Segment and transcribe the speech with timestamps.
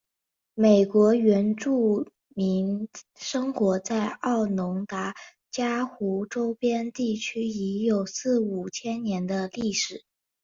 [0.55, 5.13] 美国原住民生活在奥农达
[5.51, 10.03] 伽湖周边地区已有四五千年的历史。